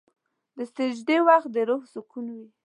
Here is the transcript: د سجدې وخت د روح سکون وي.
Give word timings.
د 0.55 0.57
سجدې 0.75 1.17
وخت 1.27 1.49
د 1.55 1.57
روح 1.69 1.83
سکون 1.93 2.25
وي. 2.35 2.47